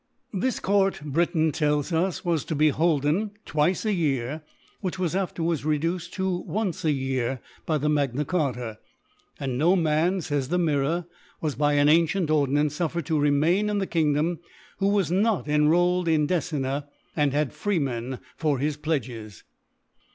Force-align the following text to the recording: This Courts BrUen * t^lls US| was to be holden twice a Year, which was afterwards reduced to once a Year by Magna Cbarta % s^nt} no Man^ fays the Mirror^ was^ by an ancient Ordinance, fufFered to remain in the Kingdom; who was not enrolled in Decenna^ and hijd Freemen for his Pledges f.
This 0.33 0.59
Courts 0.59 0.97
BrUen 1.01 1.51
* 1.51 1.51
t^lls 1.51 1.91
US| 1.93 2.25
was 2.25 2.43
to 2.45 2.55
be 2.55 2.69
holden 2.69 3.33
twice 3.45 3.85
a 3.85 3.93
Year, 3.93 4.41
which 4.79 4.97
was 4.97 5.15
afterwards 5.15 5.63
reduced 5.63 6.11
to 6.15 6.27
once 6.37 6.83
a 6.83 6.91
Year 6.91 7.39
by 7.67 7.77
Magna 7.77 8.25
Cbarta 8.25 8.77
% 9.07 9.39
s^nt} 9.39 9.55
no 9.57 9.75
Man^ 9.75 10.25
fays 10.25 10.47
the 10.47 10.57
Mirror^ 10.57 11.05
was^ 11.39 11.55
by 11.55 11.73
an 11.73 11.87
ancient 11.87 12.31
Ordinance, 12.31 12.79
fufFered 12.79 13.05
to 13.05 13.19
remain 13.19 13.69
in 13.69 13.77
the 13.77 13.85
Kingdom; 13.85 14.39
who 14.79 14.87
was 14.87 15.11
not 15.11 15.47
enrolled 15.47 16.07
in 16.07 16.25
Decenna^ 16.25 16.87
and 17.15 17.31
hijd 17.33 17.51
Freemen 17.53 18.17
for 18.35 18.57
his 18.57 18.77
Pledges 18.77 19.43
f. 19.43 19.43